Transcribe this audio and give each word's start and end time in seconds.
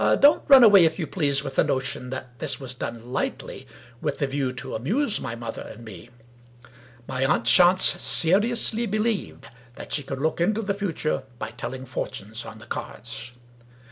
Don't 0.19 0.41
run 0.47 0.63
away, 0.63 0.83
if 0.85 0.97
you 0.97 1.05
please, 1.05 1.43
with 1.43 1.57
the 1.57 1.63
notion 1.63 2.09
that 2.09 2.39
this 2.39 2.59
was 2.59 2.73
done 2.73 3.11
lightly, 3.13 3.67
with 4.01 4.19
a 4.23 4.25
view 4.25 4.51
to 4.53 4.73
amuse 4.73 5.21
my 5.21 5.35
mother 5.35 5.61
and 5.61 5.85
me. 5.85 6.09
My 7.07 7.23
aunt 7.23 7.45
Chance 7.45 8.01
seriously 8.01 8.87
believed 8.87 9.45
that 9.75 9.93
she 9.93 10.01
could 10.01 10.17
look 10.19 10.41
into 10.41 10.63
the 10.63 10.73
future 10.73 11.21
by 11.37 11.51
telling 11.51 11.85
fortunes 11.85 12.45
on 12.45 12.57
the 12.57 12.65
cards. 12.65 13.33